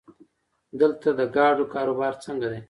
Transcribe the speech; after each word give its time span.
دلته 0.79 1.09
د 1.19 1.21
ګاډو 1.35 1.65
کاروبار 1.73 2.13
څنګه 2.25 2.47
دی؟ 2.51 2.59